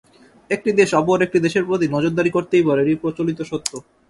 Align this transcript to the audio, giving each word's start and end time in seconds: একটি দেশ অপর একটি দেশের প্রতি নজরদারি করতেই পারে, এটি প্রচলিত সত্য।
একটি 0.49 0.69
দেশ 0.79 0.89
অপর 0.93 1.17
একটি 1.25 1.37
দেশের 1.45 1.63
প্রতি 1.67 1.85
নজরদারি 1.87 2.29
করতেই 2.33 2.65
পারে, 2.67 2.81
এটি 2.83 2.95
প্রচলিত 3.03 3.39
সত্য। 3.51 3.71